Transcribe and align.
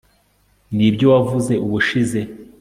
nibyo 0.75 1.05
wavuze 1.13 1.53
ubushize 1.65 2.19